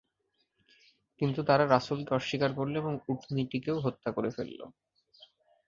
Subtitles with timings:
[1.21, 4.65] কিন্তু তারা রাসূলকে অস্বীকার করল এবং উটনীটিকেও হত্যা করে ফেললো।